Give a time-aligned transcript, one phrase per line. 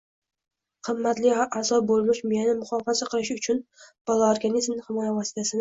[0.87, 3.63] qimmatli a’zo bo‘lmish miyani muhofaza qilish uchun
[4.13, 5.49] bola organizmi himoya vositasini